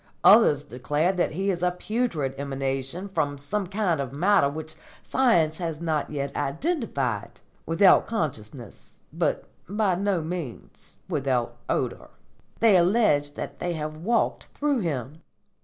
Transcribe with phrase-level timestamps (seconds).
[0.23, 5.57] Others declare that he is a putrid emanation from some kind of matter which science
[5.57, 12.09] has not yet identified, without consciousness, but by no means without odour.
[12.61, 15.21] They allege that they have walked through him."